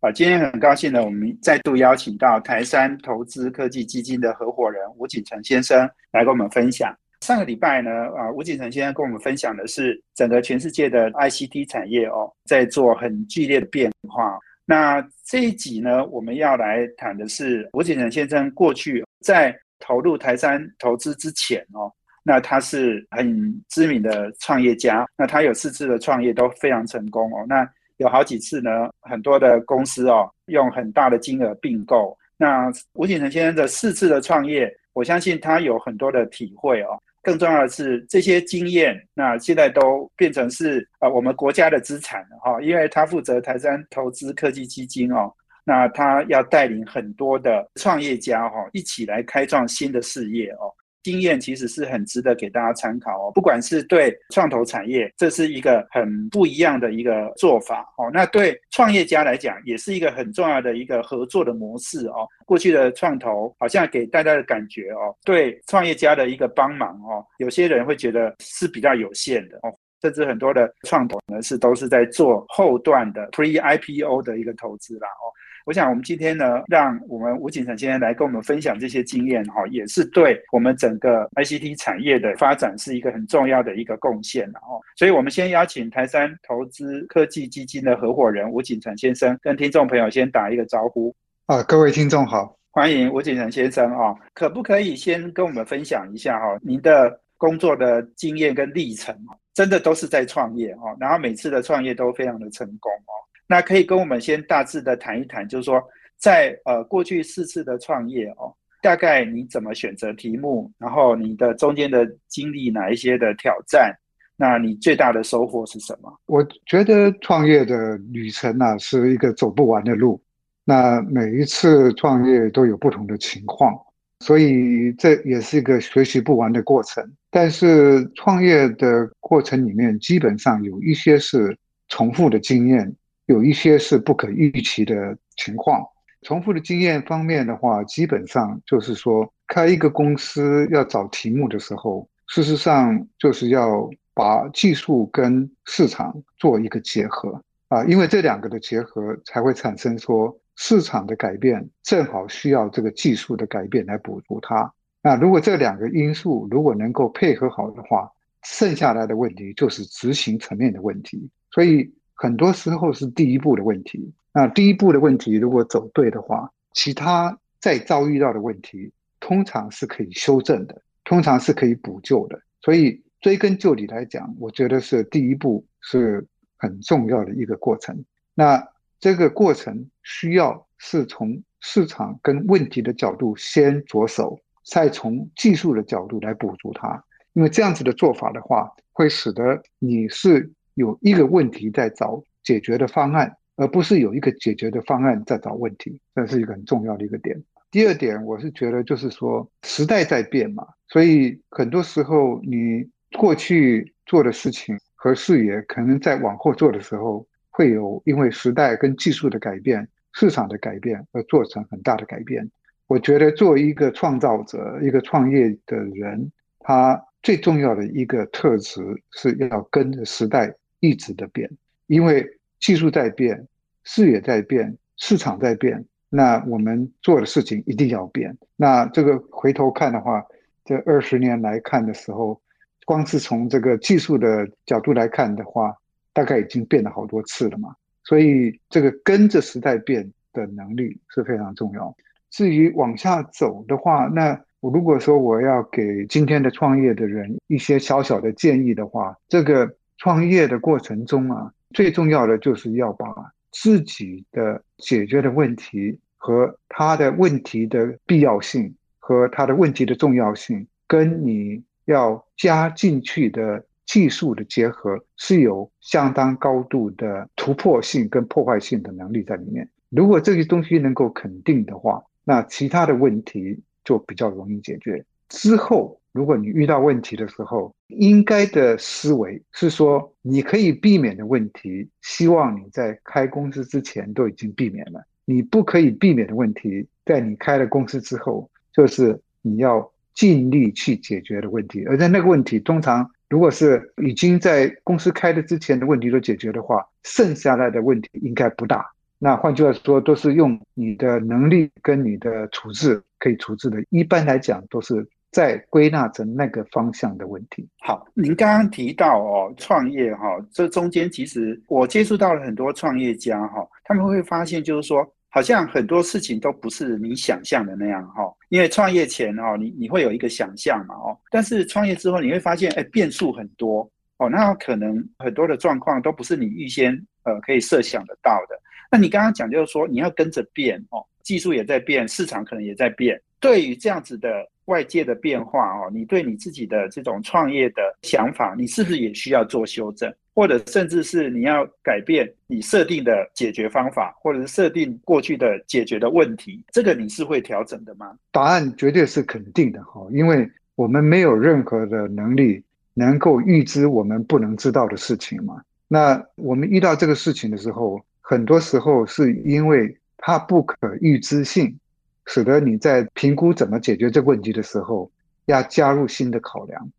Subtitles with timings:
[0.00, 6.96] 啊，今天很高兴呢，我们再度邀请到台山投资科技基金的合伙人吴景成先生来跟我们分享。
[7.22, 14.38] 上个礼拜呢，啊，吴景成先生跟我们分享的是整个全世界的 ICT 产业哦，在做很剧烈的变化。
[14.64, 21.92] 那这一集呢，我们要来谈的是吴景成先生过去在投入台山投资之前哦，
[22.22, 27.68] 那他是很知名的创业家，那他有四次的创业都非常成功哦，那。
[27.98, 32.16] 有好几次呢，很多的公司哦，用很大的金额并购。
[32.36, 36.98] 那吴景成先生的四次的创业，我相信他有很多的体会哦。
[37.20, 42.62] 更重要的是，这些经验，那现在都变成是呃我们国家的资产了哈。
[42.62, 45.30] 因为他负责台山投资科技基金哦，
[45.64, 50.72] 那他要带领很多的创业家哈，一起来开创新的事业哦。
[51.08, 58.10] 经验其实是很值得给大家参考哦，不管是对创投产业，这是一个很不一样的一个做法哦。
[58.12, 62.28] 那对创业家来讲，也是一个很重要的一个合作的模式哦。
[62.44, 69.72] 过去的创投好像给大家的感觉哦，对创业家的一个帮忙哦，有些人会觉得是比较有限的哦，
[70.02, 75.32] 甚至很多的创投呢是都是在做后段的 pre IPO 的一个投资啦哦。
[75.68, 84.80] 我想，我们今天呢，让我们吴景成先生来跟我们分享这些经验，哈，也是对我们整个 ICT 产业的发展是一个很重要的一个贡献了，哦。
[84.96, 91.14] 所以，我们先邀请台山投资科技基金的合伙人吴景成先生跟听众朋友先打一个招呼。
[91.44, 99.14] 啊，各位听众好，欢迎吴景成先生啊，可不可以先跟我们分享一下哈，您的工作的经验跟历程？
[99.52, 103.12] 真的都是在创业哦，然后每次的创业都非常的成功哦。
[103.48, 105.82] 那可以跟我们先大致的谈一谈，就是说，
[106.18, 113.90] 在呃过去四次的创业哦，大概你怎么选择题目，然后你的中间的经历哪一些的挑战，
[114.36, 116.14] 那你最大的收获是什么？
[116.26, 120.20] 我觉得创业的旅程呢是一个走不完的路，
[120.64, 123.74] 那每一次创业都有不同的情况，
[124.20, 127.02] 所以这也是一个学习不完的过程。
[127.30, 131.56] 但是创业的过程里面，基本上有一些是
[131.88, 132.94] 重复的经验。
[133.28, 135.86] 有一些是不可预期的情况。
[136.22, 154.72] 重复的经验方面的话，基本上就是说，开一个公司要找题目的时候，事实上就是要把技术跟市场做一个结合啊，因为这两个的结合才会产生说市场的改变正好需要这个技术的改变来补足它。
[155.02, 158.10] 那如果这两个因素如果能够配合好的话，
[158.42, 161.28] 剩下来的问题就是执行层面的问题。
[161.50, 161.92] 所以。
[162.20, 164.12] 很多时候是第一步的问题。
[164.32, 172.40] 那第一步的问题如果走对的话，其他再遭遇到的问题，通常是可以修正的，通常是可以补救的。
[172.60, 178.04] 所以追根究底来讲，我觉得是第一步是很重要的一个过程。
[178.34, 178.68] 那
[178.98, 187.04] 这个过程需要是从市场跟问题的角度先着手，再从技术的角度来补足它。
[187.34, 190.52] 因为这样子的做法的话，会使得你是。
[190.78, 197.36] 有一个问题在找解决的方案，而不是有一个解决的方案在找问题，这是一个很重要的一个点。
[197.72, 202.88] 第二点，我是觉得就是说时代在变嘛，所以很多时候你
[203.18, 212.48] 过去做的事情和视野，可能在往后做的时候，会有因为时代跟技术的改变、市场的改变而做成很大的改变。
[212.86, 216.30] 我觉得作为一个创造者、一个创业的人，
[216.60, 218.80] 他最重要的一个特质
[219.10, 220.54] 是要跟着时代。
[220.80, 221.50] 一直的变，
[221.86, 223.46] 因为技术在变，
[223.84, 228.36] 视野在变，市场在变，那我们做的事情一定要变。
[228.56, 230.24] 那这个回头看的话，
[230.64, 232.40] 这二十年来看的时候，
[232.84, 235.74] 光是从这个技术的角度来看的话，
[236.12, 237.74] 大概已经变了好多次了嘛。
[238.04, 241.96] 所以这个跟着时代变的能力是非常重要。
[242.30, 249.76] 至于往下走的话，那我如果说我要给今天的创业的人一些小小的建议的话，这个。
[249.98, 253.06] 创业的过程中啊，最重要的就是要把
[253.52, 269.68] 自己的解决的问题和他的问题的必要性和他的问题的重要性，跟你要加进去的技术的结合，是有相当高度的突破性跟破坏性的能力在里面。
[269.90, 273.60] 如果这些东西能够肯定的话，那其他的问题。
[273.84, 275.02] 就比较容易解决。
[275.30, 291.84] 之后，如果你遇到问题的时候，应该的思维是说，你可以避免的问题，希望你在开公司之前都已经避免了；你不可以避免的问题，在你开了公司之后，就是你要尽力去解决的问题。
[291.84, 298.84] 而在那个问题，通常如果是已经在公司开的之前的问题都解决的话，剩下来的问题应该不大。
[299.18, 303.84] 那换句话说，都是用你的能力跟你的处置可以处置的。
[303.90, 305.06] 一般来讲，都是。
[305.30, 307.68] 再归纳成那个方向的问题。
[307.80, 318.22] 好，您刚刚提到哦，创业哈，这中间其实我接触到了很多创业家哈，他们会发现就是说，好像很多事情都不是你想象的那样哈。
[318.48, 326.94] 因为创业前哦，你你会有一个想象嘛哦，但是创业之后你会发现，哎，变数很多哦，那可能很多的状况都不是你预先
[327.24, 328.58] 呃可以设想得到的。
[328.90, 333.20] 那你刚刚讲就是说，你要跟着变哦，技术也在变，市场可能也在变。
[333.40, 334.28] 对于这样子的
[334.66, 348.16] 外界的变化哦，你对你自己的这种创业的想法，你是不是也需要做修正，或者甚至是你要改变你设定的解决方法，或者是设定过去的解决的问题，这个你是会调整的吗？
[348.30, 352.62] 答案绝对是肯定的哈，因为我们没有任何的能力
[352.94, 355.62] 能够预知我们不能知道的事情嘛。
[355.86, 361.78] 那我们遇到这个事情的时候，很多时候是因为它不可预知性。
[362.28, 365.10] 使得你在评估怎么解决这个问题的时候，
[365.46, 366.90] 要加入新的考量。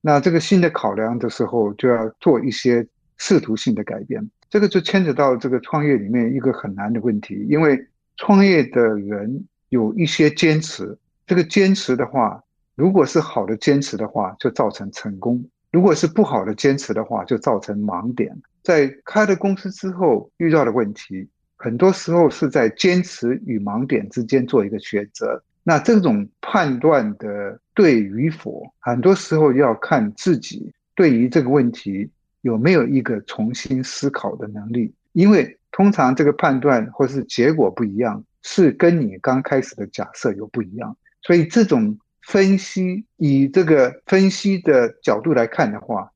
[0.00, 2.86] 那这个新的考量的时候，就要做一些
[3.16, 4.30] 试图性的改变。
[4.48, 10.96] 这个就牵扯到这个创业里面一个很难的问题，因为创业的人有一些坚持。
[11.26, 12.40] 这个坚持的话，
[12.76, 15.42] 如果是好的坚持的话，就造成成功；
[15.72, 18.40] 如果是不好的坚持的话，就造成盲点。
[18.62, 21.28] 在开了公司之后遇到的问题。
[21.60, 32.08] 很多时候是在坚持与盲点之间做一个选择，那这种判断的对与否，很多时候要看自己对于这个问题
[32.42, 34.94] 有没有一个重新思考的能力。
[35.14, 40.96] 因为通常这个判断或是结果不一样，是跟你刚开始的假设有不一样。
[41.22, 46.12] 所以这种分析，以这个分析的角度来看的话，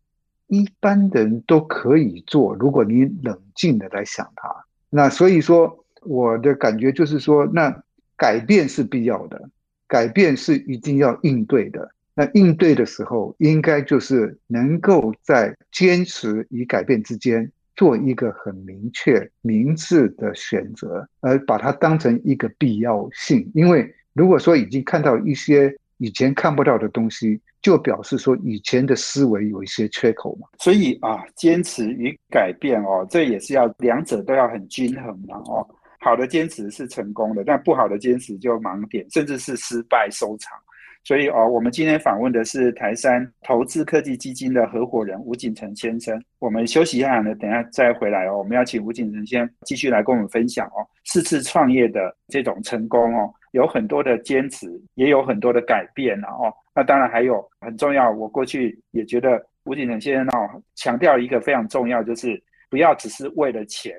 [0.46, 2.54] 一般人都可以做。
[2.54, 4.48] 如果你冷静的来想它。
[4.94, 7.82] 那所以说，我的感觉就是说，那
[8.14, 9.48] 改变是必要的，
[9.88, 11.90] 改变是一定要应对的。
[12.14, 23.50] 那应对的时候，应该就是能够在坚持与改变之间做一个很明确、明智的选择，而把它当成一个必要性。
[23.54, 35.64] 因为如果说已经看到一些以前看不到的东西，就表示说以前的思维有一些缺口嘛，所以啊，坚持与改变哦，这也是要两者都要很均衡嘛哦。
[36.00, 40.58] 好的坚持是成功的，但不好的坚持就盲点，甚至是失败收场。
[41.04, 46.22] 所以哦，我们今天访问的是台山投资科技基金的合伙人吴景成先生。
[46.38, 48.38] 我们休息一下呢，等下再回来哦。
[48.38, 53.32] 我们要请吴景成先继续来跟我们分享哦，四次创业的这种成功哦。
[53.50, 56.54] 有很多的坚持，也有很多的改变了哦。
[56.75, 63.94] 那当然还有很重要，我过去也觉得吴景成先生哦，强调一个非常重要，就是不要只是为了钱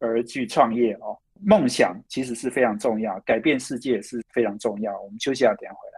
[0.00, 1.16] 而去创业哦。
[1.44, 4.98] 梦想其实是非常重要，改变世界是非常重要。
[5.02, 5.95] 我们休息一下，等下回来。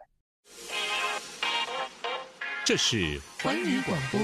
[2.64, 2.96] 这是
[3.42, 4.20] 环宇广播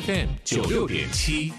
[0.00, 1.52] FM 九六点七。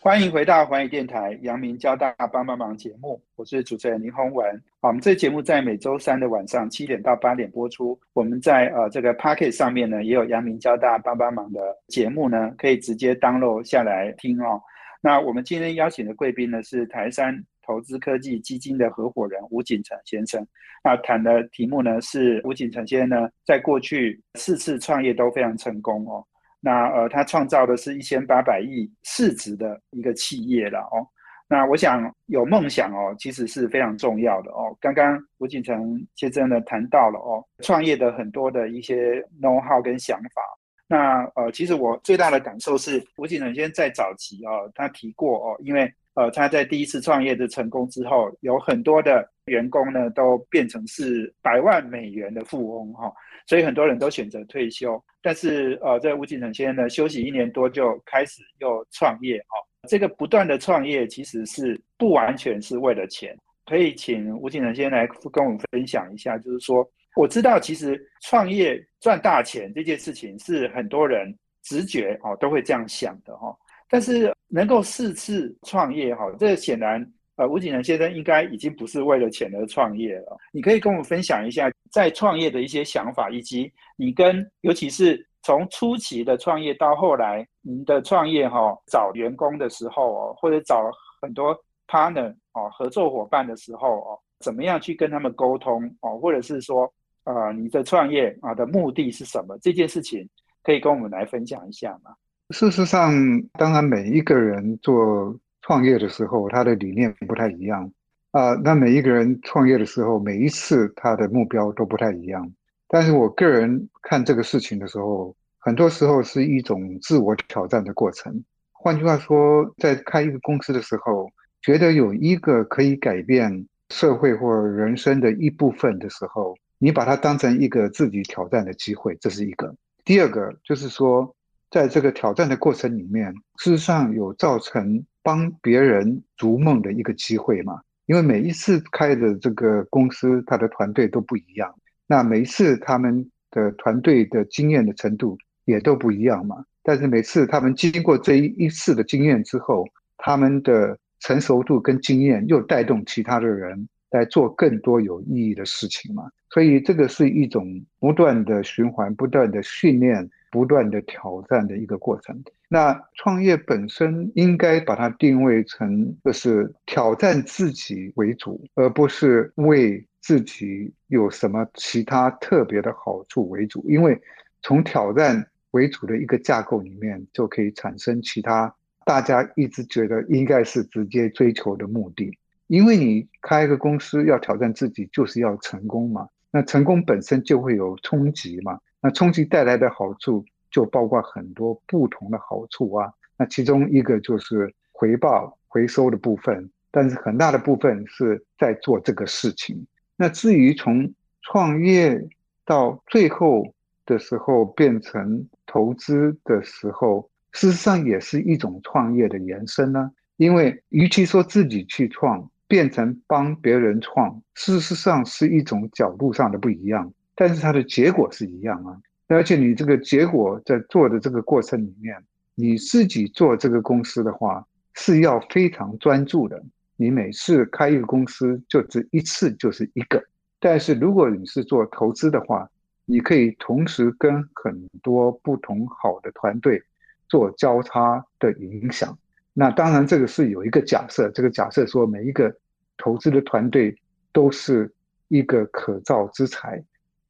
[0.00, 4.46] 欢迎回到环宇电台阳明交大帮帮忙节目，我是主持人林宏文。
[4.80, 7.98] 好，我们这节目在每周三的晚上七点到八点播出。
[8.12, 14.60] 我们在呃这个 Pocket 上面呢，也有阳明交大帮帮忙的节目呢，可以直接 download 下来听哦。
[15.00, 20.46] 那我们今天邀请的贵宾呢，是台山投资科技基金的合伙人吴景成先生。
[20.82, 26.24] 那谈的题目呢，是吴景成先生呢，在过去四次创业都非常成功哦。
[26.60, 31.06] 那呃，他创造的是一千八百亿市值的一个企业了哦。
[31.46, 34.74] 那我想有梦想哦，其实是非常重要的哦。
[34.80, 40.42] 刚刚吴景成先生呢谈到了哦，创业的很多的一些 know how 跟想法。
[40.86, 53.12] 那呃，其实我最大的感受是，吴景成先生在早期哦，他提过哦，因为呃他在第一次创业的成功之后，有很多的员工呢都变成是百万美元的富翁哈。
[53.46, 59.54] 所以很多人都选择退休，但是呃，在吴景成先生呢休息一年多就开始又创业哦。
[59.86, 71.30] 这个不断的创业其实是不完全是为了钱，可以请吴景成先生来跟我们分享一下，就是说我知道其实创业赚大钱这件事情是很多人
[71.62, 73.54] 直觉哦都会这样想的哈，
[73.88, 77.04] 但是能够四次创业哈，这显然
[77.36, 80.36] 呃，吴景仁先生应该已经不是为了钱而创业了。
[80.52, 90.88] 你可以跟我们分享一下在创业的一些想法，以及你跟尤其是从初期的创业到后来您的创业哈，找员工的时候哦，或者找
[91.20, 91.56] 很多
[91.88, 96.88] partner 哦，合作伙伴的时候哦，怎么样去跟他们沟通哦，或者是说
[97.24, 99.58] 呃，你的创业啊的目的是什么？
[99.58, 100.28] 这件事情
[100.62, 102.14] 可以跟我们来分享一下吗？
[102.54, 103.12] 事实上，
[103.54, 105.36] 当然每一个人做。
[105.66, 107.90] 创业的时候，他的理念不太一样
[108.32, 108.52] 啊。
[108.62, 112.52] 那每一个人创业的时候，每一次他的目标都不太一样。
[112.86, 118.44] 但是我个人看这个事情的时候，很多时候是一种自我挑战的过程。
[118.72, 121.30] 换句话说，在开一个公司的时候，
[121.62, 129.74] 觉得有一个可以改变社会或人生的一部分的时候，你把它当成一个自己挑战的机会，这是一个。
[130.04, 131.34] 第二个就是说，
[131.74, 135.04] 在这个挑战的过程里面，事实上有造成。
[135.26, 141.74] 帮别人逐梦的一个机会嘛，因为每一次开的这个公司，他的团队都不一样，
[142.06, 146.62] 那每一次他们的团队的经验的程度也都不一样嘛。
[146.82, 149.86] 但是每次他们经过这一一次的经验之后，
[150.18, 156.24] 他们的成熟度跟经验又带动其他的人来做更多有意义的事情嘛。
[156.50, 162.44] 所以这个是一种不断的循环、不断的训练、不断的挑战的一个过程。
[162.68, 173.84] 那创业本身应该把它定位成就是挑战自己为主，而不是为自己有什么其他特别的好处为主。
[173.88, 174.16] 因为
[174.62, 178.72] 从挑战为主的一个架构里面，就可以产生其他
[179.04, 182.30] 大家一直觉得应该是直接追求的目的。
[182.68, 186.28] 因为你开一个公司要挑战自己，就是要成功嘛。
[186.52, 188.78] 那成功本身就会有冲击嘛。
[189.04, 190.44] 那冲击带来的好处。
[190.70, 193.08] 就包括很多不同的好处啊，
[193.38, 199.86] 那其中一个就是回报回收的部分，但是很大的部分是在做这个事情。
[200.16, 201.08] 那至于从
[201.42, 202.20] 创业
[202.64, 203.72] 到最后
[204.04, 210.10] 的时候变成投资的时候，事实上也是一种创业的延伸呢。
[210.38, 219.00] 因为与其说自己去创，变成帮别人创，事实上是一种角度上的不一样，但是它的结果是一样啊。
[219.26, 222.16] 而且你这个结果在做的这个过程里面，
[222.54, 226.62] 你自己做这个公司的话是要非常专注的。
[226.96, 230.22] 你每次开一个公司就只一次就是一个，
[230.60, 232.70] 但是如果你是做投资的话，
[233.04, 236.80] 你可以同时跟很多不同好的团队
[237.28, 239.18] 做交叉的影响。
[239.52, 242.54] 那当然这个是有一个假设，这个假设说每一个
[242.96, 243.96] 投资的团队
[244.32, 244.92] 都是
[245.28, 246.84] 一个可造之材。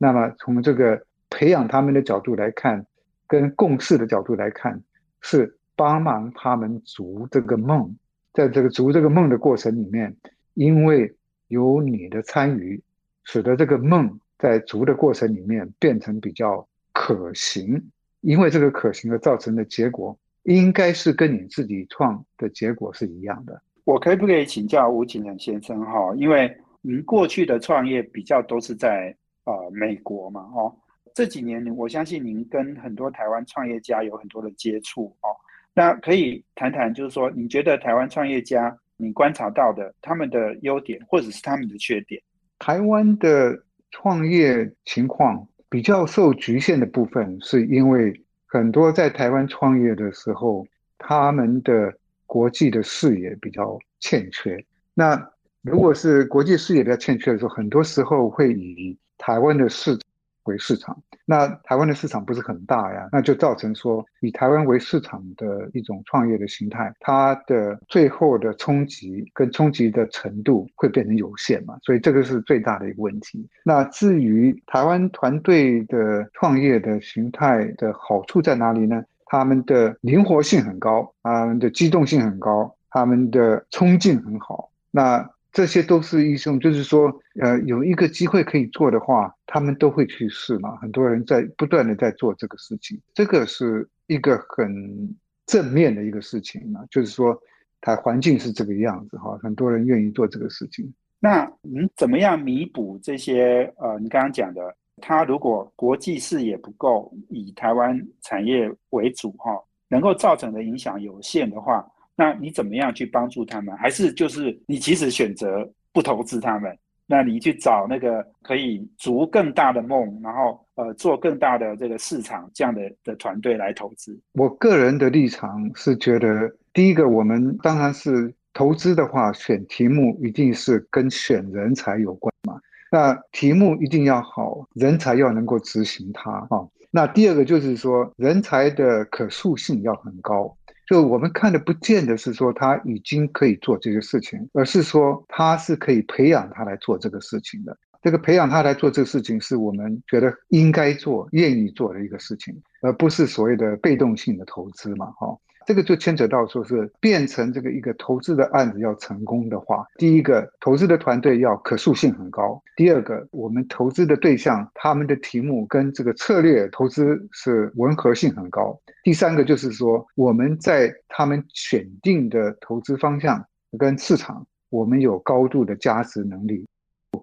[0.04, 1.02] 那么从这个。
[1.30, 2.87] 培养他们的角度来看，
[3.26, 4.80] 跟共事的角度来看，
[5.20, 7.92] 是帮忙他们逐这个梦。
[8.32, 10.14] 在这个逐这个梦的过程里面，
[10.52, 11.12] 因为
[11.49, 12.80] 有你的参与，
[13.25, 17.82] 使得这个梦在逐的过程里面变成比较可行。
[18.20, 23.61] 因为这个可行而造成的结果，应该是跟你自己创的结果是一样的。
[23.82, 26.14] 我可以不可以请教吴景仁先生哈？
[26.16, 29.12] 因为您过去的创业比较都是在
[29.45, 30.75] 呃美国嘛，哦。
[31.15, 35.31] 这几年，我相信您跟很多台湾创业家有很多的接触哦。
[35.73, 42.21] 那可以谈谈，就是说，你觉得台湾创业家你观察到的他们的优点，或者是他们的缺点？
[42.59, 43.57] 台湾的
[43.91, 48.13] 创业情况比较受局限的部分，是因为
[48.47, 50.67] 很多在台湾创业的时候，
[50.99, 51.93] 他们的
[52.27, 54.65] 国际的视野比较欠缺。
[54.95, 55.31] 那
[55.63, 59.99] 如果是国际视野比较欠缺的时候，很多时候会以台湾的市。
[60.45, 73.49] 为市场，那台湾的市场不是很大呀，那就造成说以台湾为市场的一种创业的形态，它的最后的冲击跟冲击的程度会变成有限嘛，所以这个是最大的一个问题。
[73.62, 79.02] 那至于台湾团队的创业的形态的好处在哪里呢？
[79.25, 84.71] 他们的灵活性很高，他们的机动性很高，他们的冲劲很好。
[84.90, 90.75] 那这些都是医生，就是说，呃，有一个机会可以做的话，他们都会去试嘛。
[90.78, 96.80] 很多人在不断的在做这个事情，这个是一个很正面的一个事情嘛。
[96.90, 97.40] 就是说，
[97.80, 100.92] 它环境是这个样子哈，很多人愿意做这个事情。
[101.20, 103.73] 那你怎么样弥补这些？
[103.76, 109.52] 呃，你刚刚讲的，他如果国际视野不够，以台湾产业为主哈，
[109.87, 111.88] 能够造成的影响有限的话。
[112.16, 113.76] 那你怎么样去帮助他们？
[113.76, 124.18] 还是就是你即使选择不投资他们，那你去找那个可以逐更大的梦，然后呃做更大的这个市场这样的的团队来投资？
[124.35, 132.61] 我个人的立场是觉得，第一个我们当然是投资的话，选题目一定是跟选人才有关嘛。
[132.92, 136.64] 那题目一定要好，人才要能够执行它啊。
[136.92, 140.56] 那第二个就是说，人才的可塑性要很高。
[140.87, 147.76] 就我们看的不见得是说他已经可以做这些事情，而是说他是可以培养他来做这个事情的。
[148.03, 155.35] 这个培养他来做这个事情，是我们觉得应该做、愿意做的一个事情，而不是所谓的被动性的投资嘛，哈。
[155.66, 173.44] 这个就牵扯到说是变成这个一个投资的案子要成功的话，第一个投资的团队要可塑性很高，第二个我们投资的对象他们的题目跟这个策略投资是吻合性很高，第三个就是说我们在他们选定的投资方向
[173.78, 176.66] 跟市场，我们有高度的价值能力，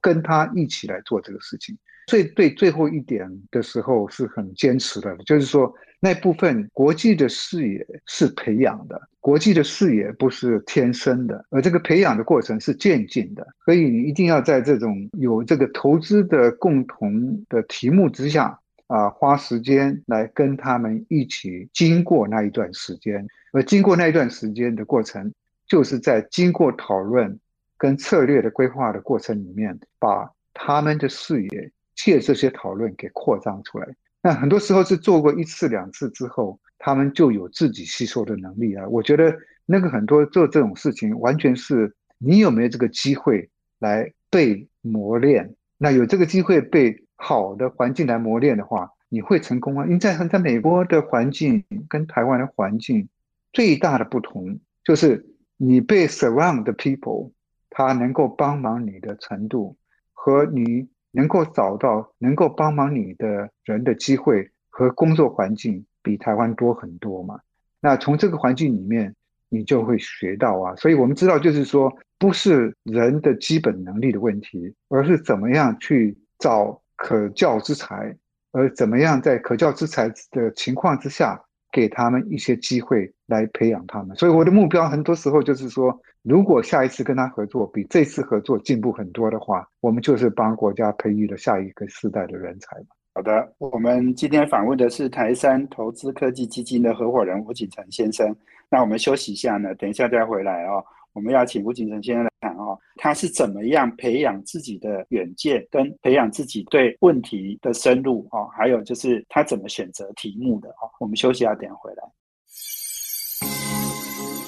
[0.01, 1.77] 跟他一起来做这个事情。
[2.07, 5.73] 最对最后一点的时候是很坚持的，就是说。
[6.03, 25.31] 那部分国际的视野是培养的，国际的视野不是天生的，而这个培养的过程是渐进的，所以你一定要在这种有这个投资的共同的题目之下啊，花时间来跟他们一起经过那一段时间，而经过那一段时间的过程，
[25.67, 27.39] 就是在经过讨论
[27.77, 33.87] 跟策略的规划的过程里面，把他们的视野借这些讨论给扩张出来。
[34.23, 38.87] 那很多时候是做过一次两次之后，他们就有自己吸收的能力啊。
[38.87, 39.35] 我觉得
[39.65, 43.49] 那个很多做这种事情，完全是你有没有这个机会
[43.79, 45.55] 来被磨练。
[45.77, 49.85] 那有这个机会被好的环境来磨练的话，你会成功啊。
[49.85, 53.09] 因为在在美国的环境跟台湾的环境
[53.51, 55.25] 最大的不同，就是
[55.57, 57.31] 你被 surround 的 people，
[57.71, 59.77] 他能够帮忙你的程度
[60.13, 60.87] 和你。
[61.11, 67.39] 能够找到能够帮忙你的人的机会和工作环境比台湾多很多嘛？
[67.79, 69.13] 那从这个环境里面，
[69.49, 70.75] 你就会学到啊。
[70.75, 78.15] 所以我们知道，就是说，不是人的基本能力的问题，而是怎么样去找可教之才，
[78.51, 84.15] 而怎么样在可教之才的情况之下，给他们一些机会来培养他们。
[84.15, 86.01] 所以我的目标很多时候就是说。
[86.23, 92.87] 如果下一次跟他合作比这次合作进步很多的话，我们就是帮国家培育了下一个世代的人才嘛。
[93.13, 98.33] 好的，我们今天访问的是台山投资科技基金的合伙人吴景成先生。
[98.69, 100.83] 那我们休息一下呢，等一下再回来哦。
[101.13, 110.87] 我们要请吴景成先生来谈哦，他是怎么样培养自己的远见，跟培养自己对问题的深入哦，还有就是他怎么选择题目的哦。
[110.99, 112.03] 我们休息一下，等回来。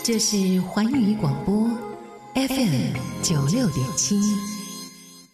[0.04, 1.56] 这是环宇广播
[2.36, 4.20] FM 九六点七，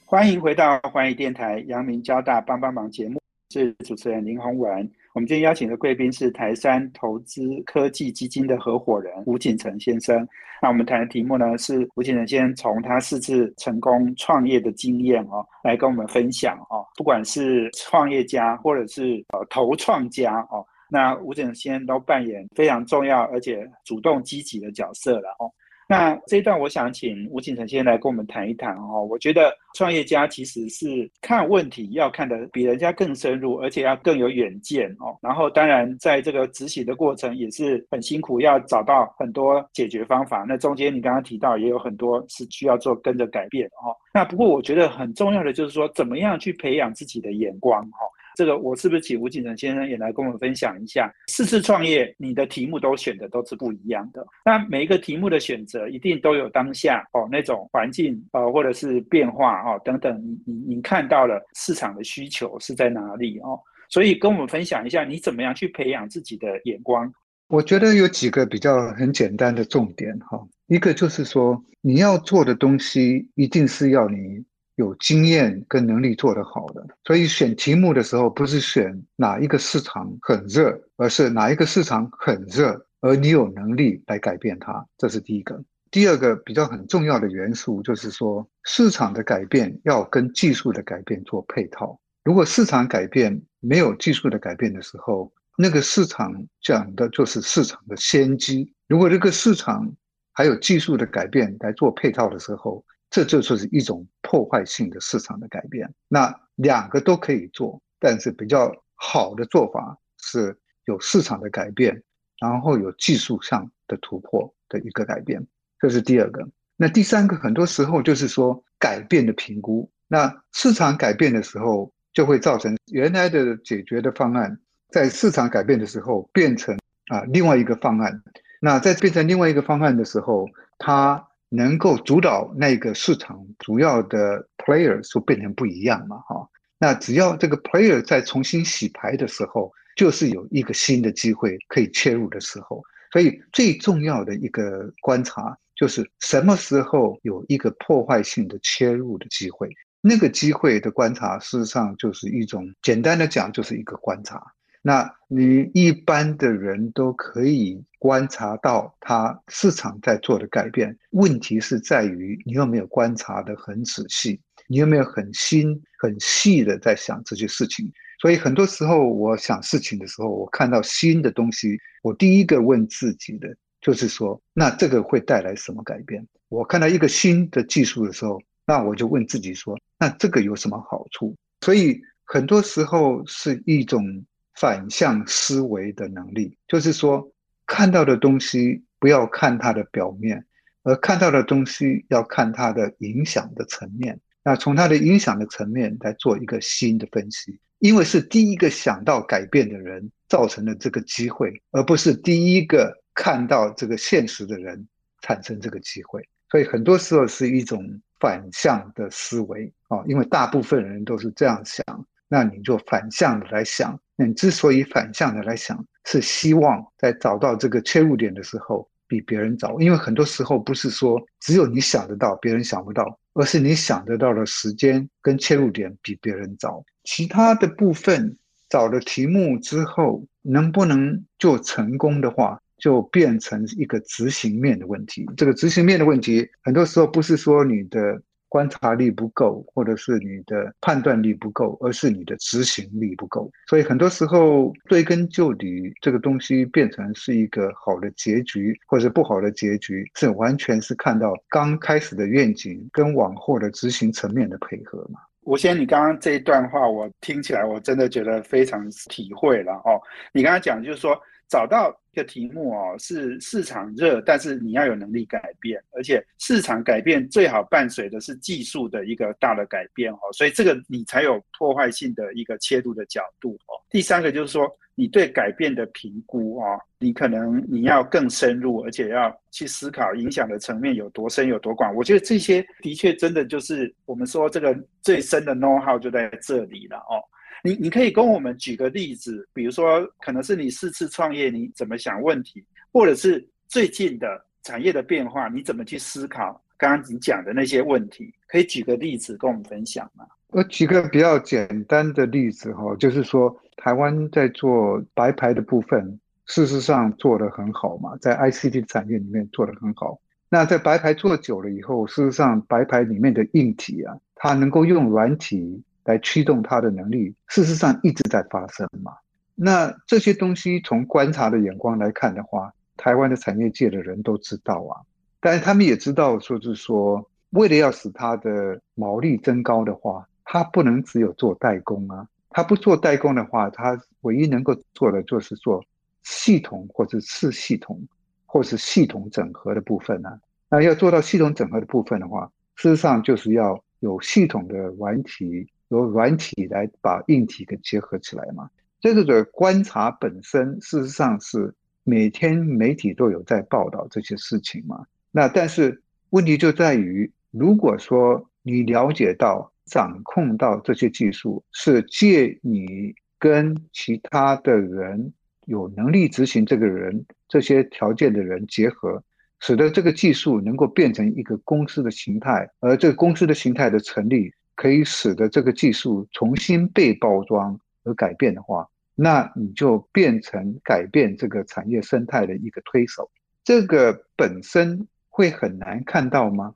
[0.05, 4.87] 欢迎回到环宇电台阳明交大帮帮忙节目，是主持人林宏文。
[5.15, 10.15] 我们今天邀请的贵宾是台山投资科技基金的合伙人吴景成先生。
[10.61, 20.63] 那我们谈的题目呢，是吴景成先生从他四次成功创业的经验哦，来跟我们分享哦，不管是创业家或者是呃投创家哦。
[20.89, 25.51] 那吴景先都扮演非常重要而且主动积极的角色了哦。
[25.91, 29.03] 那这一段我想请吴景成先来跟我们谈一谈哦。
[29.09, 35.17] 我觉得创业家其实是看问题要看得比人家更深入，而且要更有远见哦。
[35.19, 40.45] 然后当然在这个执行的过程也是很辛苦，要找到很多解决方法。
[40.47, 43.89] 那中间你刚刚提到也有很多是需要做跟着改变哦。
[44.13, 48.05] 那不过我觉得很重要的就是说，怎么样去培养自己的眼光哈。
[48.39, 51.13] 这个我是不是请吴景成先生也来跟我们分享一下？
[51.27, 54.25] 四次创业，你的题目都选的都是不一样的。
[54.45, 63.59] 那每一个题目的选择，一定都有当下哦那种环境呃或者是变化哦等等，你你你看到了市场的需求是在哪里哦？
[63.89, 67.13] 所以跟我们分享一下，你怎么样去培养自己的眼光？
[67.49, 74.45] 我觉得有几个比较很简单的重点哈，一个就是说你要做的东西，一定是要你。
[74.79, 85.61] 有经验跟能力做得好的，所以选题目的时候不是选哪一个市场很热，而是哪一个市场很热，而你有能力来改变它，这是第一个。
[85.91, 91.99] 第二个比较很重要的元素就是说，市场的改变要跟技术的改变做配套。
[92.23, 98.73] 如果市场改变没有技术的改变的时候，那个市场讲的就是市场的先机。
[98.87, 99.91] 如果这个市场
[100.31, 105.91] 还有技术的改变来做配套的时候，这就是一种破坏性的市场的改变。
[106.07, 112.03] 那两个都可以做，但是比较好的做法是有市场的改变，
[112.39, 115.45] 然后有技术上的突破的一个改变。
[115.79, 116.47] 这是第二个。
[116.75, 119.89] 那第三个，很多时候就是说改变的评估。
[120.07, 128.21] 那市场改变的时候，就会造成原来的解决的方案，在市场改变的时候变成啊另外一个方案。
[128.61, 136.47] 那在变成另外一个方案的时候，它能够主导那个市场主要的 player 就变成不一样嘛，哈。
[136.77, 142.81] 那只要这个 player 在重新洗牌的时候，就是有一个新的机会可以切入的时候。
[143.11, 149.67] 所以最重要的一个观察就是什么时候有一个破坏性的切入的机会。
[150.01, 154.41] 那个机会的观察，事实上就是一种简单的讲，就是一个观察。
[154.81, 160.97] 那你一般的人都可以观察到它市场在做的改变。
[161.11, 167.91] 问题是在于你有没有观察的很仔细，你有没有很心很细的在想这些事情。
[168.19, 173.47] 所以很多时候我想事情的时候，我看到新的东西，我第一个问自己的
[173.81, 176.25] 就是说，那这个会带来什么改变？
[176.47, 181.35] 我看到一个新的技术的时候，那我就问自己说，那这个有什么好处？
[181.61, 184.25] 所以很多时候是一种。
[184.55, 187.25] 反向思维的能力，就是说，
[187.69, 190.43] 看到的东西不要看它的表面，
[190.81, 194.19] 而看到的东西要看它的影响的层面。
[194.43, 204.87] 那从它的影响的层面来做一个新的分析，因为是第一个想到改变的人造成了这个机会，而不是第一个看到这个现实的人
[205.21, 206.27] 产生这个机会。
[206.49, 211.85] 所以很多时候是一种反向的思维啊，因为大部分人都是这样想。
[212.27, 235.25] 那你就反向的来想，你之所以反向的来想，是希望在找到这个切入点的时候比别人早，因为很多时候不是说只有你想得到，别人想不到，而是你想得到的时间跟切入点比别人早，其他的部分找了题目之后能不能就成功的话，就变成一个执行面的问题。
[235.37, 238.21] 这个执行面的问题，很多时候不是说你的。
[238.49, 243.49] 观察力不够，或者是你的判断力不够，而是你的执行力不够。
[243.67, 255.19] 所以很多时候追根究底，这个东西变成是一个好的结局，或者不好的结局，是完全是看到刚开始的愿景跟往后的执行层面的配合嘛。
[255.43, 260.01] 吴先，你刚刚这一段话，我听起来我真的觉得非常体会了哦。
[260.33, 261.17] 你刚刚讲就是说。
[261.49, 273.73] 找到一个题目哦，是市场热，但是你要有能力改变，而且市场改变最好伴随的是技术的一个大的改变哦，所以这个你才有破坏性的一个切入的角度哦。
[273.89, 281.95] 第三个就是说，你对改变的评估哦，你可能你要更深入，而且要去思考影响的层面有多深有多广。
[281.95, 287.17] 我觉得这些的确真的就是我们说这个最深的 know how 就在这里了哦。
[287.63, 298.33] 你你可以跟我们举个例子，比如说可能是你四次创业，你怎么想问题，或者是最近的产业的变化，你怎么去思考刚刚你讲的那些问题？
[298.47, 300.25] 可以举个例子跟我们分享吗？
[300.51, 310.19] 我举个比较简单的例子哈，就是说台湾在做白牌的部分，事实上做得很好嘛，在 ICT 产业里面做得很好。
[310.49, 315.83] 那在白牌做久了以后，事实上白牌里面的硬体啊，它能够用软体。
[316.03, 319.13] 来驱动它的能力，事实上一直在发生嘛。
[319.55, 325.01] 那这些东西从观察的眼光来看的话，台湾的产业界的人都知道啊。
[325.41, 332.27] 但是他们也知道，说是说，为了要使它的毛利增高的话，它不能只有做代工啊。
[332.49, 335.83] 它不做代工的话，它唯一能够做的就是做
[336.23, 338.01] 系统或者次系统，
[338.45, 340.29] 或是系统整合的部分呢。
[340.69, 345.67] 那要做到系统整合的部分的话，事实上就是要有系统的软体。
[345.89, 348.69] 由软体来把硬体给结合起来嘛？
[349.01, 351.73] 这个的观察本身，事实上是
[352.03, 355.05] 每天媒体都有在报道这些事情嘛。
[355.31, 365.33] 那但是问题就在于，如果说你了解到、掌控到这些技术，是借你跟其他的人
[365.65, 369.23] 有能力执行这个人这些条件的人结合，
[369.59, 374.53] 使得这个技术能够变成一个公司的形态，而这个公司的形态的成立。
[374.79, 383.29] 可以使得这个技术重新被包装和改变的话，那你就变成改变这个产业生态的一个推手。
[383.61, 386.73] 这个本身会很难看到吗？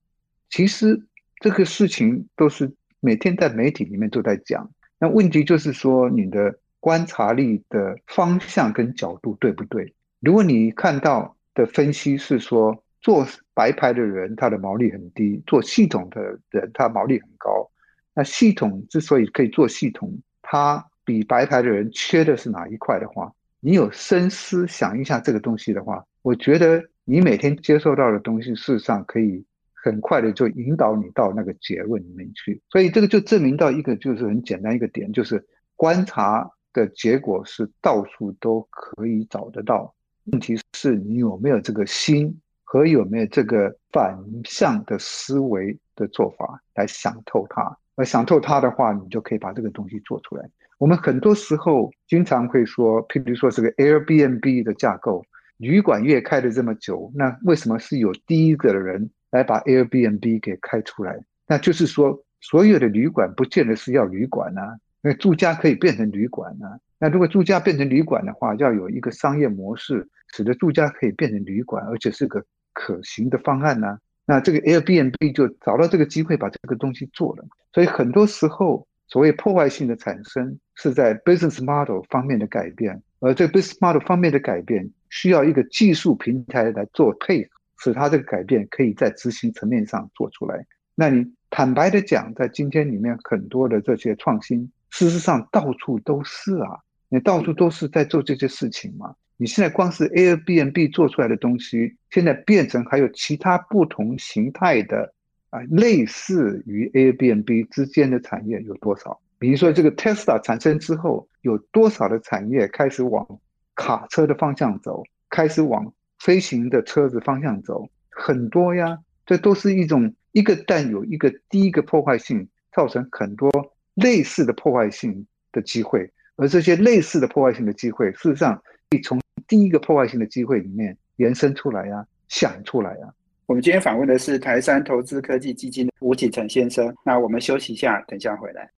[0.50, 1.02] 其实
[1.40, 4.70] 这个事情都是每天在媒体里面都在讲。
[5.00, 9.94] 那问题就是说，你的观察力的方向跟角度对不对？
[10.20, 17.70] 如果你看到的分析是说，做白牌的人他的毛利很低，做系统的人他毛利很高。
[18.14, 32.62] 那系统之所以可以做系统，它比白牌的人缺的是哪一块的话，你有深思想一下这个东西的话，我觉得你每天接受到的东西，事实上可以很快的就引导你到那个结论里面去。
[32.70, 35.46] 所以这个就证明到一个就是很简单一个点，就是
[35.76, 39.94] 观察的结果是到处都可以找得到，
[40.26, 47.78] 问题是你有没有这个心和有没有这个反向的思维的做法来想透它。
[47.96, 50.50] 而想透它的话，你就可以把这个东西做出来。
[50.80, 55.24] 我们很多时候经常会说，譬如说这个 Airbnb 的架构，
[55.58, 61.24] 旅馆业开了这么久，那为什么是有第一个人来把 Airbnb 给开出来？
[61.48, 66.80] 那就是说，所有的旅馆不见得是要旅馆啊，那住家可以变成旅馆啊。
[67.00, 74.00] 那如果住家变成旅馆的话，要有一个商业模式，使得住家可以变成旅馆，而且是个可行的方案呢。
[74.26, 77.46] 那这个 Airbnb 就找到这个机会把这个东西做了。
[77.74, 90.66] 所以很多时候，所谓破坏性的产生是在 business model 方面的改变，而这 business model 方面的改变需要一个技术平台来做配合，使它这个改变可以在执行层面上做出来。
[90.96, 99.16] 那你坦白的讲，在今天里面很多的这些创新，事实上到处都是啊，你到处都是在做这些事情嘛。
[99.44, 105.14] 你现在光是 Airbnb 做出来的东西，现在变成还有其他不同形态的
[105.50, 109.20] 啊，类似于 Airbnb 之间的产业有多少？
[109.38, 113.28] 比如说这个 Tesla 产生之后，有多少的产业开始往
[113.76, 117.90] 卡车的方向走，开始往飞行的车子方向走？
[118.12, 120.16] 很多呀，这都是一种。
[120.32, 123.52] 一个蛋有一个第一个破坏性，造成很多
[123.96, 128.56] 类似的破坏性的机会，而这些类似的破坏性的机会，事实上
[128.90, 133.14] 可以从第一个破坏性的机会里面延伸出来呀，想出来呀。
[133.46, 136.94] 我们今天访问的是台山投资科技基金的吴启成先生。
[137.06, 138.70] 那我们休息一下，等下回来。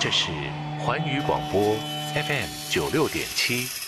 [0.00, 0.30] 这是
[0.78, 1.74] 环宇广播
[2.14, 3.85] FM 九六点七。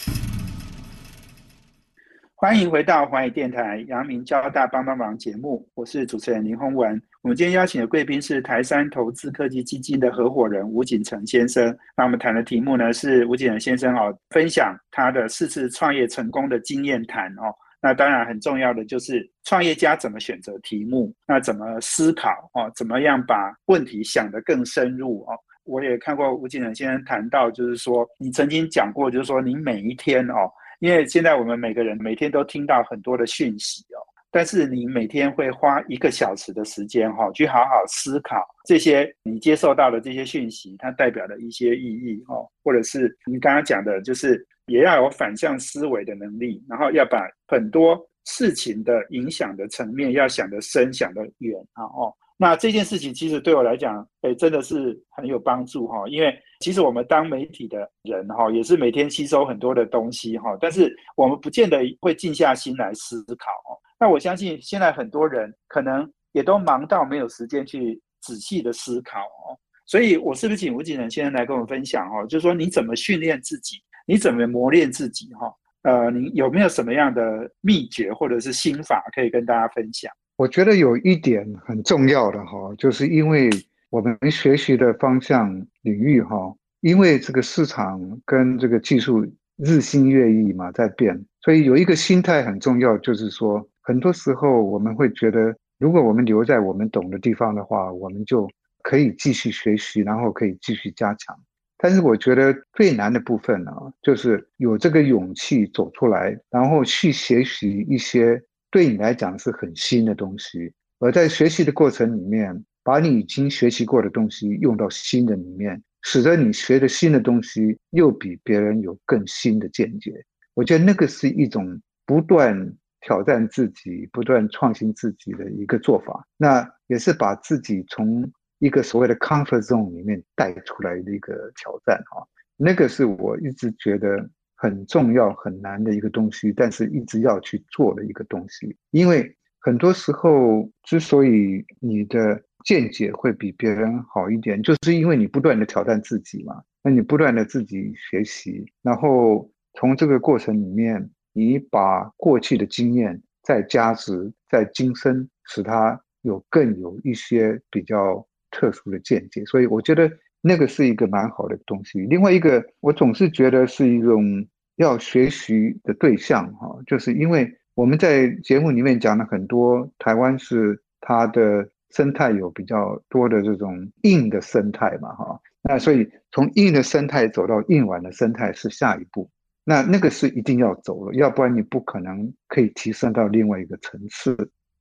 [2.40, 7.02] 欢迎回到华语电台阳明交大帮帮忙节目，我是主持人林宏文。
[7.20, 11.76] 我们今天邀请的贵宾是台山投资科技基金的合伙人吴景成先生。
[11.96, 17.52] 那我们谈的题目呢是吴景成先生哦，分享他的四次创业成功的经验谈哦。
[17.82, 25.34] 那当然很重要的就是创业家怎么选择题目，那怎么思考哦，怎么样把问题想得更深入哦。
[25.64, 30.48] 我也看过吴景成先生谈到，就是说你曾经讲过，就是说你每一天哦。
[30.80, 33.98] 因为现在我们每个人每天都听到很多的讯息哦，
[34.30, 52.14] 但是你每天会花一个小时的时间哈，去好好思考这些你接受到的这些讯息，它代表的一些意义哦，或者是你刚刚讲的，就是也要有反向思维的能力，然后要把很多事情的影响的层面要想得深、想得远啊哦。
[52.40, 56.06] 那这件事情其实对我来讲，哎，真的是很有帮助哈。
[56.08, 63.74] 因为其实我们当媒体的人哈，也是每天吸收很多的东西哈，但是我们不见得会静下心来思考哦。
[63.98, 69.58] 那我相信现在很多人可能也都忙到没有时间去仔细的思考哦。
[69.84, 72.22] 所以，我是不是请吴景仁先生来跟我们分享哈？
[72.26, 75.52] 就是说你怎么训练自己，你怎么磨练自己哈？
[75.82, 80.12] 呃，你有没有什么样的秘诀或者是心法可以跟大家分享？
[80.38, 83.50] 我觉得有一点很重要的哈，就是因为
[83.90, 98.48] 我们学习的方向领域哈，因为这个市场跟这个技术日新月异嘛，在变，所以有一个心态很重要，就是说，很多时候我们会觉得，如果我们留在我们懂的地方的话，我们就
[98.84, 101.36] 可以继续学习，然后可以继续加强。
[101.78, 103.72] 但是我觉得最难的部分呢，
[104.02, 108.40] 就是有这个勇气走出来，然后去学习一些。
[108.70, 120.12] 对你来讲是很新的东西，而在学习的过程里面，把你已经学习过的东西用到新的里面，使得你学的新的东西又比别人有更新的见解。
[120.54, 126.26] 我觉得那个是一种不断挑战自己、不断创新自己的一个做法。
[126.36, 132.26] 那也是把自己从一个所谓的 comfort zone 里面带出来的一个挑战哈。
[132.56, 134.28] 那个是我一直觉得。
[134.60, 138.76] 很重要、很难的一个东西，但是一直要去做的一个东西。
[138.90, 146.60] 因为很多时候，之所以你的见解会比别人好一点，就是因为你不断的挑战自己嘛。
[146.82, 159.44] 那你不断的自己学习，然后从这个过程里面，你把过去的经验再加值、再精深，使它有更有一些比较特殊的见解。
[159.44, 160.10] 所以我觉得。
[160.40, 162.00] 那个是一个蛮好的东西。
[162.00, 164.46] 另外一个，我总是觉得是一种
[164.76, 179.28] 要学习的对象哈，就是因为我们在节目里面讲了很多，台湾是它的生态有比较多的这种硬的生态嘛哈，那所以从硬的生态走到硬软的生态是下一步，
[179.64, 184.36] 那那个是一定要走了，要不然你不可能可以提升到另外一个层次。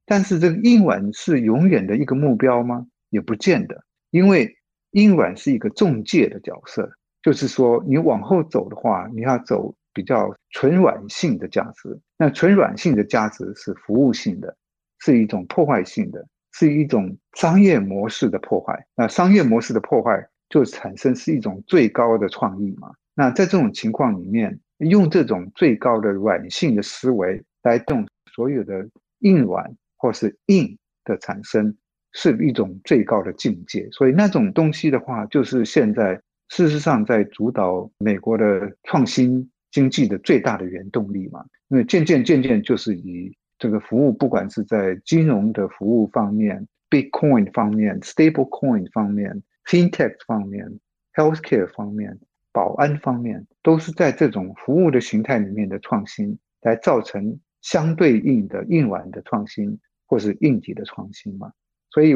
[0.06, 2.86] 但是这个硬软是永远的一个目标吗？
[3.10, 4.54] 也不见得，因为。
[4.98, 12.00] 硬软是一个中介的角色，就是说你往后走的话，你要走比较纯软性的价值。
[12.18, 14.58] 那纯软性的价值是服务性的，
[15.00, 18.88] 是一种破坏性的，是一种商业模式的破坏。
[18.96, 22.92] 那商业模式的破坏就产生是一种最高的创意嘛？
[23.14, 28.88] 那在这种情况里面，用这种最高的软性的思维来动所有的
[29.20, 31.76] 硬软或是硬的产生，
[32.18, 33.88] 是一种最高的境界。
[33.92, 41.46] 所以那种东西的话，就是现在事实上在主导美国的创新经济的最大的原动力嘛。
[41.68, 50.80] 因为渐渐渐渐就是以这个服务，不管是在金融的服务方面、Bitcoin 方面、Stable Coin 方面、FinTech 方面、
[51.14, 52.18] Healthcare 方面。
[52.54, 59.78] 保安方面都是在这种服务的形态里面的创新，来造成相对应的硬软的创新，
[60.08, 61.52] 或是硬体的创新嘛。
[61.92, 62.16] 所以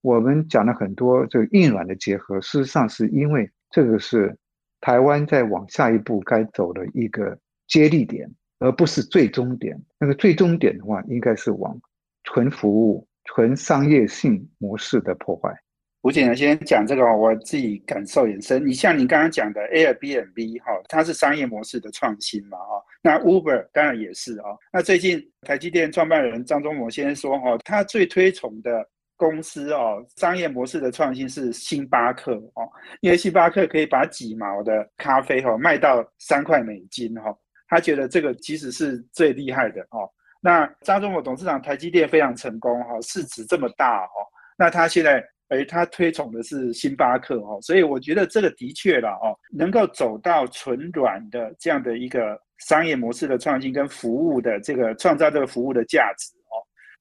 [0.00, 4.36] 我们讲了很多这个硬软的结合，事实上是因为这个是
[4.80, 9.80] 台湾在往下一步该走的一个接力点，而不是最终点。
[9.98, 11.80] 那个最终点的话，应该是往
[12.24, 15.54] 纯服务、纯商业性模式的破坏。
[16.02, 18.66] 吴景呢，先讲这个我自己感受也深。
[18.66, 22.82] 你像你刚刚讲的 Airbnb 哈，它是商业模式的创新嘛，哈。
[23.02, 24.58] 那 Uber 当然也是哦。
[24.72, 28.84] 那最近台积电创办人张忠谋先生说，哈，他最推崇的
[29.22, 32.68] 公司哦，商业模式的创新是星巴克哦，
[33.02, 37.32] 因为星巴克可以把几毛的咖啡哈卖到三块美金哈，
[37.68, 40.10] 他觉得这个其实是最厉害的哦。
[40.40, 44.18] 那张忠谋董事长台积电非常成功哈，市值这么大哦，
[44.58, 45.24] 那他现在。
[45.48, 56.32] 哎，他推崇的是星巴克哦，所以我觉得这个的确了哦，能够走到纯软的这样的一个商业模式的创新跟服务的这个创造这个服务的价值，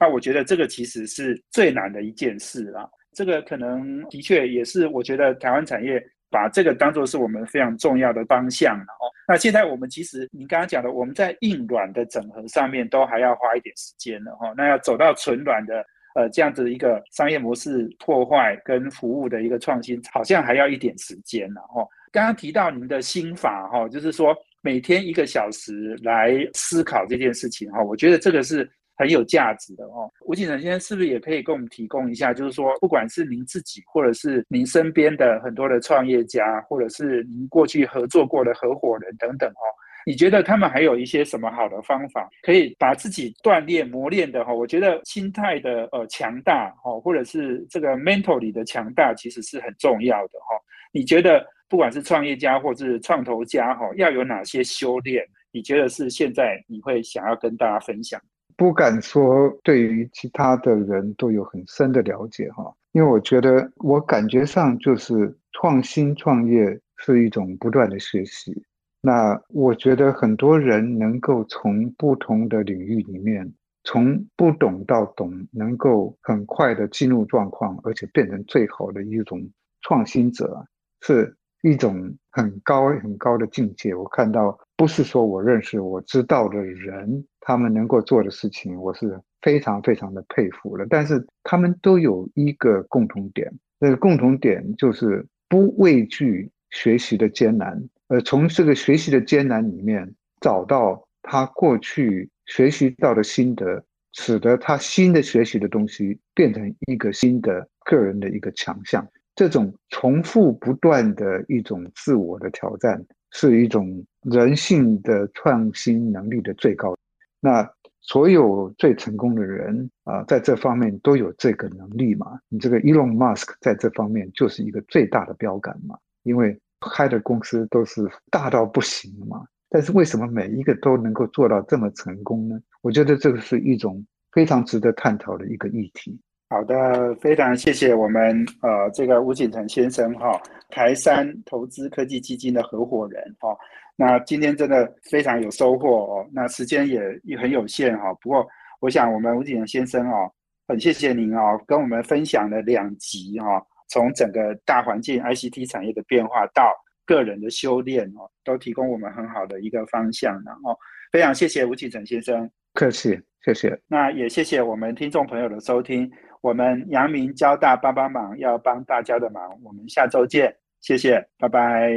[0.02, 2.90] 那我觉得这个其实是最难的一件事啦。
[3.14, 9.06] 这个可能的确也是我觉得台湾产业把这个当做是我们非常重要的方向了哦。
[9.28, 14.54] 那现在我们其实你刚刚讲的，我们在硬软的整合上面都还要花一点时间了哈。
[14.58, 15.86] 那要走到纯软的。
[16.14, 21.62] 呃，这样子一个商业模式破坏跟服务的一个创新，好像还要一点时间了。
[21.62, 28.70] 哈，刚刚提到您的心法，哈，就是说每天一个小时来思考这件事情，哈，我觉得这个是
[29.02, 30.08] 很有价值的哦。
[30.26, 39.66] 吴景成先生是不是也可以给我们提供一下，就是说，不管是您自己，或者是您身边的很多的创业家，或者是您过去合作过的合伙人等等，哦。
[40.04, 44.54] 你觉得他们还有一些什么好的方法，可以把自己锻炼磨练的哈？
[44.54, 50.56] 我觉得心态的呃强大哈，或者是这个 mental 里的强大，其实是很重要的哈。
[50.92, 55.24] 你觉得不管是创业家或者是创投家哈，要有哪些修炼？
[55.52, 58.20] 你觉得是现在你会想要跟大家分享？
[58.62, 68.64] 不敢说对于其他的人都有很深的了解哈，因为我觉得我感觉上就是创新创业是一种不断的学习。
[69.02, 73.52] 那我觉得很多人能够从不同的领域里面，
[73.84, 79.42] 从不懂到懂，能够很快的进入状况，而且变成最好的一种
[79.82, 80.68] 创新者，
[81.02, 83.94] 是一种很高很高的境界。
[83.94, 90.86] 我看到不是说我认识我知道的人，他们能够做的事情，我是非常非常的佩服了。
[90.90, 97.82] 但是他们都有一个共同点，那个共同点就是不畏惧学习的艰难。
[98.08, 109.08] 呃，从这个学习的艰难里面找到他过去学习到的心得，使得他新的学习的东西变成一个新的个人的一个强项。
[109.42, 116.96] 这种重复不断的一种自我的挑战，是一种人性的创新能力的最高。
[117.40, 117.68] 那
[118.02, 122.40] 所有最成功的人啊，在这方面都有这个能力嘛？
[122.50, 125.98] 你这个 Elon Musk 在这方面就是一个最大的标杆嘛？
[126.22, 132.60] 因为开的公司都是大到不行嘛，但是为什么每一个都能够做到这么成功呢？
[132.84, 136.20] 我觉得这个是一种非常值得探讨的一个议题。
[136.52, 140.38] 好的，非常谢谢我们呃这个吴景成先生哈，
[140.70, 143.56] 台山投资科技基金的合伙人哈。
[143.96, 148.14] 那今天真的非常有收获哦，那时间也也很有限哈。
[148.16, 148.46] 不过
[148.82, 150.30] 我想我们吴景成先生哦，
[150.68, 153.66] 很谢谢您哦，跟我们分享了两集哈。
[153.88, 156.74] 从整个大环境 ICT 产业的变化到
[157.06, 160.34] 个人的修炼哦，都提供我们很好的一个方向。
[160.46, 160.78] 然后
[161.14, 163.80] 非常谢谢吴景成先生，客气，谢谢。
[163.88, 166.12] 那也谢谢我们听众朋友的收听。
[166.42, 171.92] 我们阳明交大帮帮忙要帮大家的忙，我们下周见，谢谢，拜拜。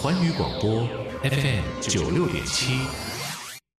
[0.00, 0.86] 环宇广播
[1.22, 3.09] FM 九六点七。